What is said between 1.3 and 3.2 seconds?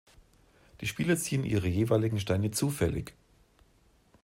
ihre jeweiligen Steine zufällig.